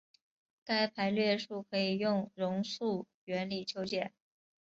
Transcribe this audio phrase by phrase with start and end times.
[0.65, 2.79] 该排列数可以用容斥
[3.25, 4.11] 原理求解。